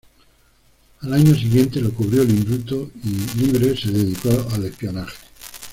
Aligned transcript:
Al 1.01 1.13
año 1.13 1.35
siguiente 1.35 1.79
lo 1.79 1.93
cubrió 1.93 2.23
el 2.23 2.31
indulto 2.31 2.89
y, 3.03 3.37
libre, 3.39 3.77
se 3.77 3.91
dedicó 3.91 4.31
al 4.51 4.65
espionaje. 4.65 5.15